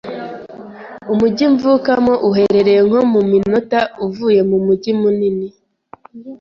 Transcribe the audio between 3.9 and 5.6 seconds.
uvuye mumujyi munini.